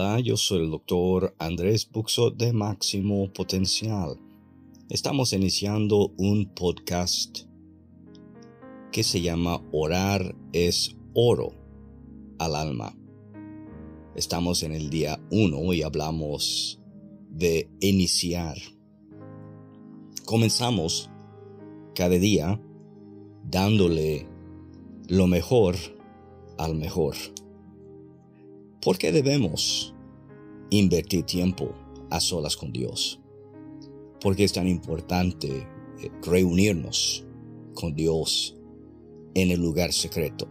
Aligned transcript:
Hola, 0.00 0.20
yo 0.20 0.36
soy 0.36 0.60
el 0.60 0.70
doctor 0.70 1.34
Andrés 1.40 1.90
Buxo 1.90 2.30
de 2.30 2.52
Máximo 2.52 3.32
Potencial. 3.32 4.16
Estamos 4.88 5.32
iniciando 5.32 6.12
un 6.16 6.54
podcast 6.54 7.40
que 8.92 9.02
se 9.02 9.20
llama 9.20 9.60
Orar 9.72 10.36
es 10.52 10.96
oro 11.14 11.50
al 12.38 12.54
alma. 12.54 12.96
Estamos 14.14 14.62
en 14.62 14.70
el 14.70 14.88
día 14.88 15.18
1 15.32 15.74
y 15.74 15.82
hablamos 15.82 16.80
de 17.30 17.68
iniciar. 17.80 18.56
Comenzamos 20.24 21.10
cada 21.96 22.20
día 22.20 22.62
dándole 23.42 24.28
lo 25.08 25.26
mejor 25.26 25.74
al 26.56 26.76
mejor. 26.76 27.16
¿Por 28.80 28.96
qué 28.96 29.10
debemos 29.10 29.92
invertir 30.70 31.24
tiempo 31.24 31.74
a 32.10 32.20
solas 32.20 32.56
con 32.56 32.72
Dios? 32.72 33.18
¿Por 34.20 34.36
qué 34.36 34.44
es 34.44 34.52
tan 34.52 34.68
importante 34.68 35.66
eh, 36.00 36.10
reunirnos 36.22 37.26
con 37.74 37.96
Dios 37.96 38.56
en 39.34 39.50
el 39.50 39.60
lugar 39.60 39.92
secreto? 39.92 40.48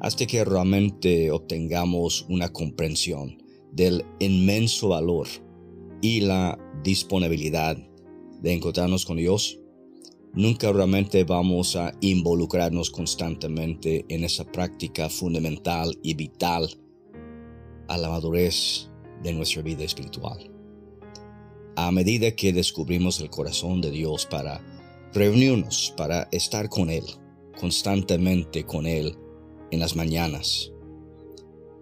Hasta 0.00 0.26
que 0.26 0.44
realmente 0.44 1.30
obtengamos 1.30 2.26
una 2.28 2.52
comprensión 2.52 3.42
del 3.72 4.04
inmenso 4.18 4.88
valor 4.90 5.26
y 6.02 6.20
la 6.20 6.58
disponibilidad 6.84 7.78
de 8.42 8.52
encontrarnos 8.52 9.06
con 9.06 9.16
Dios, 9.16 9.58
nunca 10.34 10.70
realmente 10.70 11.24
vamos 11.24 11.76
a 11.76 11.94
involucrarnos 12.02 12.90
constantemente 12.90 14.04
en 14.10 14.24
esa 14.24 14.44
práctica 14.44 15.08
fundamental 15.08 15.98
y 16.02 16.12
vital 16.12 16.68
a 17.90 17.98
la 17.98 18.08
madurez 18.08 18.88
de 19.22 19.32
nuestra 19.32 19.62
vida 19.62 19.82
espiritual. 19.82 20.48
A 21.74 21.90
medida 21.90 22.30
que 22.30 22.52
descubrimos 22.52 23.20
el 23.20 23.30
corazón 23.30 23.80
de 23.80 23.90
Dios 23.90 24.26
para 24.26 24.64
reunirnos, 25.12 25.92
para 25.96 26.28
estar 26.30 26.68
con 26.68 26.88
Él, 26.88 27.02
constantemente 27.58 28.64
con 28.64 28.86
Él 28.86 29.16
en 29.72 29.80
las 29.80 29.96
mañanas, 29.96 30.72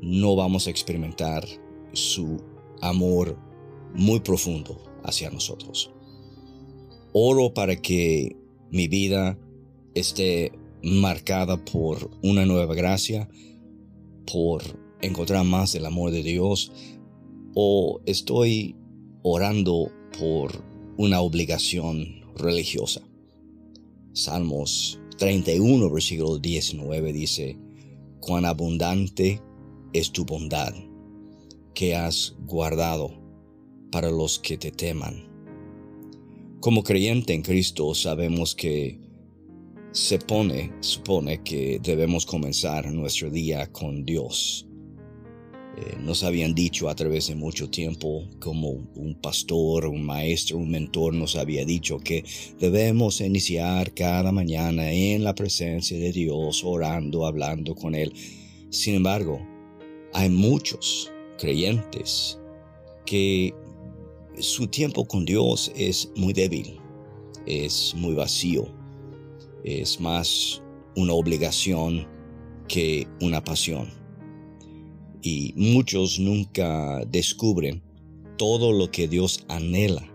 no 0.00 0.36
vamos 0.36 0.68
a 0.68 0.70
experimentar 0.70 1.44
su 1.92 2.40
amor 2.80 3.36
muy 3.92 4.20
profundo 4.20 4.80
hacia 5.02 5.30
nosotros. 5.30 5.90
Oro 7.12 7.52
para 7.52 7.74
que 7.74 8.36
mi 8.70 8.86
vida 8.86 9.38
esté 9.94 10.52
marcada 10.84 11.64
por 11.64 12.10
una 12.22 12.46
nueva 12.46 12.76
gracia, 12.76 13.28
por 14.30 14.85
encontrar 15.00 15.44
más 15.44 15.74
el 15.74 15.86
amor 15.86 16.10
de 16.10 16.22
Dios 16.22 16.72
o 17.54 18.00
estoy 18.06 18.76
orando 19.22 19.90
por 20.18 20.64
una 20.96 21.20
obligación 21.20 22.22
religiosa. 22.36 23.02
Salmos 24.12 24.98
31, 25.18 25.90
versículo 25.90 26.38
19 26.38 27.12
dice, 27.12 27.58
cuán 28.20 28.44
abundante 28.44 29.40
es 29.92 30.10
tu 30.10 30.24
bondad 30.24 30.74
que 31.74 31.94
has 31.94 32.34
guardado 32.46 33.12
para 33.90 34.10
los 34.10 34.38
que 34.38 34.56
te 34.56 34.70
teman. 34.70 35.26
Como 36.60 36.82
creyente 36.82 37.34
en 37.34 37.42
Cristo 37.42 37.94
sabemos 37.94 38.54
que 38.54 38.98
se 39.92 40.18
pone, 40.18 40.72
supone 40.80 41.42
que 41.42 41.78
debemos 41.82 42.26
comenzar 42.26 42.90
nuestro 42.92 43.30
día 43.30 43.70
con 43.72 44.04
Dios 44.04 44.65
eh, 45.76 45.98
nos 46.00 46.24
habían 46.24 46.54
dicho 46.54 46.88
a 46.88 46.94
través 46.94 47.26
de 47.26 47.34
mucho 47.34 47.68
tiempo, 47.68 48.24
como 48.40 48.70
un 48.94 49.14
pastor, 49.20 49.84
un 49.86 50.02
maestro, 50.06 50.56
un 50.56 50.70
mentor 50.70 51.12
nos 51.12 51.36
había 51.36 51.66
dicho 51.66 51.98
que 51.98 52.24
debemos 52.58 53.20
iniciar 53.20 53.92
cada 53.92 54.32
mañana 54.32 54.90
en 54.90 55.22
la 55.22 55.34
presencia 55.34 55.98
de 55.98 56.12
Dios, 56.12 56.64
orando, 56.64 57.26
hablando 57.26 57.74
con 57.74 57.94
Él. 57.94 58.10
Sin 58.70 58.94
embargo, 58.94 59.38
hay 60.14 60.30
muchos 60.30 61.12
creyentes 61.38 62.38
que 63.04 63.52
su 64.38 64.68
tiempo 64.68 65.04
con 65.04 65.26
Dios 65.26 65.70
es 65.76 66.10
muy 66.16 66.32
débil, 66.32 66.80
es 67.44 67.94
muy 67.94 68.14
vacío, 68.14 68.66
es 69.62 70.00
más 70.00 70.62
una 70.96 71.12
obligación 71.12 72.08
que 72.66 73.06
una 73.20 73.44
pasión 73.44 74.05
y 75.26 75.52
muchos 75.56 76.20
nunca 76.20 77.04
descubren 77.06 77.82
todo 78.38 78.70
lo 78.70 78.92
que 78.92 79.08
Dios 79.08 79.44
anhela 79.48 80.08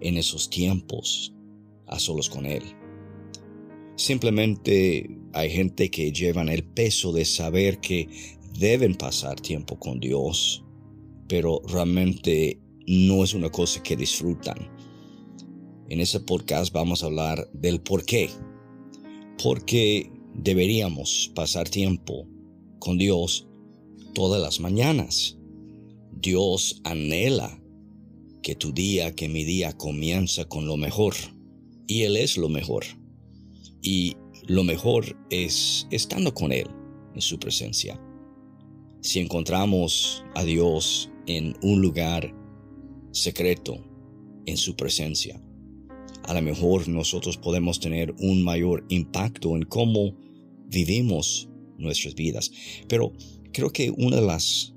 en 0.00 0.16
esos 0.16 0.50
tiempos 0.50 1.32
a 1.86 2.00
solos 2.00 2.28
con 2.28 2.44
Él. 2.44 2.64
Simplemente 3.94 5.08
hay 5.32 5.48
gente 5.48 5.92
que 5.92 6.10
llevan 6.10 6.48
el 6.48 6.64
peso 6.64 7.12
de 7.12 7.24
saber 7.24 7.78
que 7.78 8.08
deben 8.58 8.96
pasar 8.96 9.40
tiempo 9.40 9.78
con 9.78 10.00
Dios, 10.00 10.64
pero 11.28 11.62
realmente 11.68 12.58
no 12.88 13.22
es 13.22 13.34
una 13.34 13.48
cosa 13.48 13.80
que 13.80 13.94
disfrutan. 13.94 14.58
En 15.88 16.00
ese 16.00 16.18
podcast 16.18 16.72
vamos 16.72 17.04
a 17.04 17.06
hablar 17.06 17.48
del 17.52 17.80
por 17.80 18.04
qué. 18.04 18.28
Porque 19.40 20.10
deberíamos 20.34 21.30
pasar 21.32 21.68
tiempo 21.68 22.26
con 22.80 22.98
Dios 22.98 23.46
todas 24.12 24.40
las 24.40 24.60
mañanas. 24.60 25.38
Dios 26.12 26.80
anhela 26.84 27.60
que 28.42 28.54
tu 28.54 28.72
día, 28.72 29.14
que 29.14 29.28
mi 29.28 29.44
día 29.44 29.72
comienza 29.76 30.44
con 30.44 30.66
lo 30.66 30.76
mejor. 30.76 31.14
Y 31.86 32.02
Él 32.02 32.16
es 32.16 32.36
lo 32.36 32.48
mejor. 32.48 32.84
Y 33.82 34.16
lo 34.46 34.64
mejor 34.64 35.16
es 35.30 35.86
estando 35.90 36.34
con 36.34 36.52
Él 36.52 36.66
en 37.14 37.20
su 37.20 37.38
presencia. 37.38 38.00
Si 39.00 39.18
encontramos 39.18 40.24
a 40.34 40.44
Dios 40.44 41.10
en 41.26 41.56
un 41.62 41.80
lugar 41.80 42.34
secreto, 43.12 43.84
en 44.46 44.56
su 44.56 44.74
presencia, 44.74 45.40
a 46.24 46.34
lo 46.34 46.42
mejor 46.42 46.88
nosotros 46.88 47.36
podemos 47.36 47.80
tener 47.80 48.14
un 48.18 48.42
mayor 48.42 48.84
impacto 48.88 49.56
en 49.56 49.62
cómo 49.64 50.16
vivimos 50.66 51.48
nuestras 51.78 52.14
vidas. 52.14 52.50
Pero 52.88 53.12
creo 53.52 53.70
que 53.70 53.90
una 53.90 54.16
de 54.16 54.26
las 54.26 54.74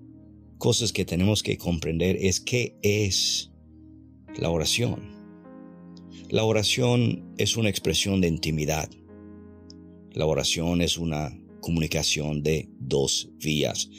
cosas 0.57 0.91
que 0.91 1.05
tenemos 1.05 1.43
que 1.43 1.57
comprender 1.57 2.17
es 2.19 2.39
qué 2.39 2.77
es 2.81 3.51
la 4.37 4.49
oración. 4.49 5.15
La 6.29 6.43
oración 6.43 7.33
es 7.37 7.55
una 7.55 7.69
expresión 7.69 8.21
de 8.21 8.27
intimidad. 8.27 8.89
La 10.11 10.25
oración 10.25 10.81
es 10.81 10.97
una 10.97 11.37
comunicación 11.61 12.41
de 12.43 12.69
dos 12.79 13.29
vías. 13.43 13.89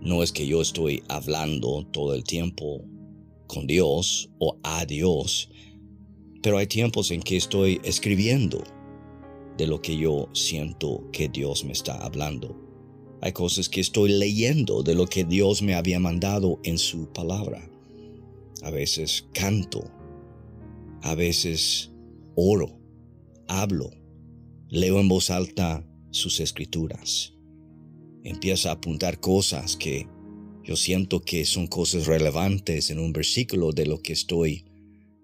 No 0.00 0.22
es 0.22 0.32
que 0.32 0.46
yo 0.46 0.60
estoy 0.60 1.02
hablando 1.08 1.86
todo 1.92 2.14
el 2.14 2.24
tiempo 2.24 2.84
con 3.46 3.66
Dios 3.66 4.30
o 4.38 4.58
a 4.62 4.84
Dios, 4.84 5.50
pero 6.42 6.58
hay 6.58 6.66
tiempos 6.66 7.10
en 7.10 7.22
que 7.22 7.36
estoy 7.36 7.80
escribiendo 7.84 8.62
de 9.56 9.66
lo 9.66 9.80
que 9.80 9.96
yo 9.96 10.28
siento 10.32 11.08
que 11.12 11.28
Dios 11.28 11.64
me 11.64 11.72
está 11.72 11.96
hablando. 12.04 12.63
Hay 13.24 13.32
cosas 13.32 13.70
que 13.70 13.80
estoy 13.80 14.12
leyendo 14.12 14.82
de 14.82 14.94
lo 14.94 15.06
que 15.06 15.24
Dios 15.24 15.62
me 15.62 15.74
había 15.74 15.98
mandado 15.98 16.60
en 16.62 16.76
su 16.76 17.10
palabra. 17.10 17.66
A 18.62 18.68
veces 18.68 19.24
canto, 19.32 19.90
a 21.00 21.14
veces 21.14 21.90
oro, 22.34 22.78
hablo, 23.48 23.90
leo 24.68 25.00
en 25.00 25.08
voz 25.08 25.30
alta 25.30 25.88
sus 26.10 26.38
escrituras. 26.38 27.32
Empiezo 28.24 28.68
a 28.68 28.72
apuntar 28.72 29.20
cosas 29.20 29.74
que 29.74 30.06
yo 30.62 30.76
siento 30.76 31.22
que 31.22 31.46
son 31.46 31.66
cosas 31.66 32.06
relevantes 32.06 32.90
en 32.90 32.98
un 32.98 33.14
versículo 33.14 33.72
de 33.72 33.86
lo 33.86 34.02
que 34.02 34.12
estoy 34.12 34.66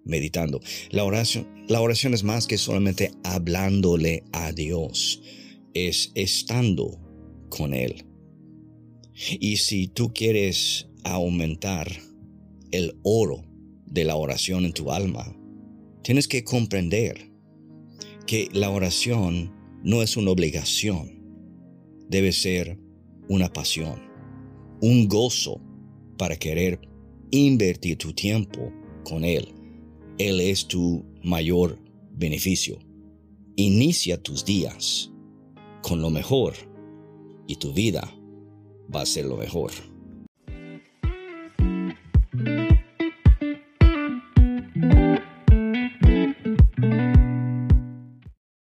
meditando. 0.06 0.62
La 0.88 1.04
oración, 1.04 1.66
la 1.68 1.82
oración 1.82 2.14
es 2.14 2.24
más 2.24 2.46
que 2.46 2.56
solamente 2.56 3.12
hablándole 3.24 4.24
a 4.32 4.52
Dios, 4.52 5.20
es 5.74 6.12
estando 6.14 7.09
con 7.50 7.74
Él. 7.74 8.06
Y 9.38 9.58
si 9.58 9.88
tú 9.88 10.14
quieres 10.14 10.88
aumentar 11.04 11.90
el 12.70 12.98
oro 13.02 13.44
de 13.84 14.04
la 14.04 14.16
oración 14.16 14.64
en 14.64 14.72
tu 14.72 14.90
alma, 14.90 15.36
tienes 16.02 16.26
que 16.26 16.44
comprender 16.44 17.30
que 18.26 18.48
la 18.52 18.70
oración 18.70 19.52
no 19.82 20.02
es 20.02 20.16
una 20.16 20.30
obligación, 20.30 21.20
debe 22.08 22.32
ser 22.32 22.78
una 23.28 23.52
pasión, 23.52 24.00
un 24.80 25.08
gozo 25.08 25.60
para 26.16 26.36
querer 26.36 26.80
invertir 27.30 27.98
tu 27.98 28.12
tiempo 28.12 28.72
con 29.04 29.24
Él. 29.24 29.48
Él 30.18 30.40
es 30.40 30.66
tu 30.66 31.04
mayor 31.22 31.78
beneficio. 32.12 32.78
Inicia 33.56 34.22
tus 34.22 34.44
días 34.44 35.10
con 35.82 36.00
lo 36.00 36.10
mejor 36.10 36.54
y 37.46 37.56
tu 37.56 37.72
vida 37.72 38.02
va 38.94 39.02
a 39.02 39.06
ser 39.06 39.26
lo 39.26 39.36
mejor. 39.36 39.72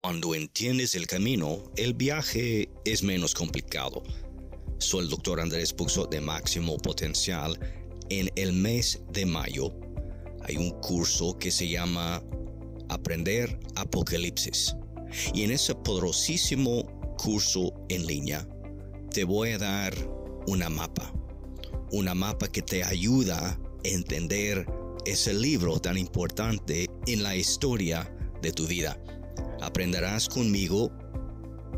Cuando 0.02 0.36
entiendes 0.36 0.96
el 0.96 1.08
camino, 1.08 1.64
el 1.78 1.94
viaje 1.94 2.70
es 2.86 3.04
menos 3.04 3.34
complicado. 3.34 4.04
Soy 4.80 5.04
el 5.04 5.10
doctor 5.10 5.40
Andrés 5.40 5.74
Puxo 5.74 6.06
de 6.06 6.22
Máximo 6.22 6.78
Potencial. 6.78 7.60
En 8.10 8.30
el 8.36 8.54
mes 8.54 9.02
de 9.12 9.26
mayo 9.26 9.72
hay 10.44 10.58
un 10.58 10.72
curso 10.82 11.38
que 11.38 11.52
se 11.52 11.68
llama 11.68 12.24
Aprender 12.90 13.60
Apocalipsis. 13.76 14.76
Y 15.34 15.44
en 15.44 15.52
ese 15.52 15.76
poderosísimo 15.76 16.86
curso 17.18 17.74
en 17.90 18.06
línea 18.08 18.48
te 19.20 19.26
voy 19.26 19.52
a 19.52 19.58
dar 19.58 19.94
una 20.48 20.70
mapa. 20.70 21.12
Una 21.92 22.16
mapa 22.16 22.48
que 22.48 22.62
te 22.62 22.86
ayuda 22.86 23.50
a 23.50 23.60
entender 23.84 24.66
ese 25.06 25.34
libro 25.34 25.78
tan 25.78 25.98
importante 25.98 26.86
en 27.06 27.22
la 27.22 27.36
historia 27.36 28.10
de 28.42 28.54
tu 28.54 28.66
vida. 28.66 28.98
Aprenderás 29.60 30.30
conmigo, 30.30 30.90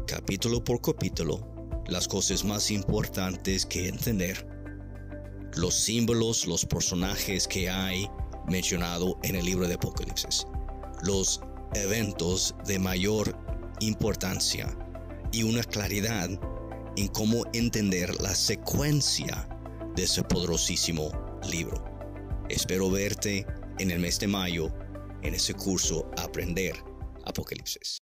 capítulo 0.06 0.64
por 0.64 0.82
capítulo, 0.82 1.42
las 1.88 2.08
cosas 2.08 2.46
más 2.46 2.70
importantes 2.70 3.66
que 3.66 3.88
entender. 3.88 4.48
Los 5.56 5.74
símbolos, 5.74 6.46
los 6.46 6.64
personajes 6.64 7.48
que 7.48 7.72
hay 7.72 8.08
mencionado 8.48 9.18
en 9.24 9.36
el 9.36 9.46
libro 9.46 9.68
de 9.68 9.74
Apocalipsis. 9.74 10.46
Los 11.02 11.42
eventos 11.74 12.54
de 12.68 12.78
mayor 12.78 13.36
importancia 13.80 14.78
y 15.32 15.42
una 15.42 15.64
claridad 15.64 16.30
en 17.01 17.07
cómo 17.07 17.44
entender 17.53 18.21
la 18.21 18.36
secuencia 18.36 19.50
de 19.95 20.03
ese 20.03 20.21
poderosísimo 20.21 21.12
libro. 21.50 21.83
Espero 22.48 22.92
verte 22.92 23.44
en 23.80 23.89
el 23.89 24.00
mes 24.00 24.19
de 24.19 24.27
mayo 24.27 24.71
en 25.24 25.33
ese 25.33 25.56
curso 25.56 26.12
Aprender 26.15 26.75
Apocalipsis. 27.25 28.03